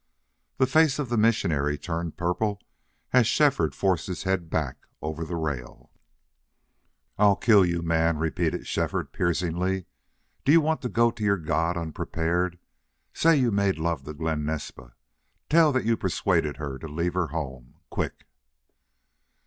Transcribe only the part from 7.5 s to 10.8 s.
you, man," repeated Shefford, piercingly. "Do you